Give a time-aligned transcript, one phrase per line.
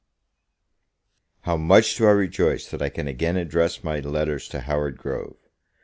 [1.41, 5.37] HOW much do I rejoice that I can again address my letters to Howard Grove!